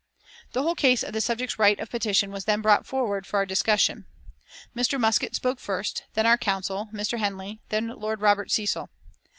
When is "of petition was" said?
1.79-2.45